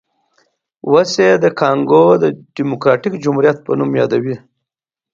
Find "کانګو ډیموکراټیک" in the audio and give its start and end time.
1.59-3.13